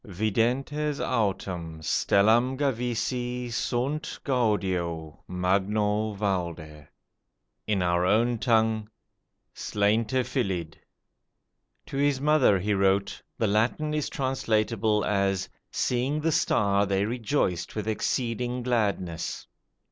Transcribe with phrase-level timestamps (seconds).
[0.07, 6.87] Videntes autem stellam gavisi sunt gaudio magno valde.
[7.67, 8.89] In our own tongue,
[9.53, 10.79] 'slainte filidh'."
[11.85, 17.75] To his mother he wrote, "the Latin is translatable as, 'seeing the star they rejoiced
[17.75, 19.45] with exceeding gladness'."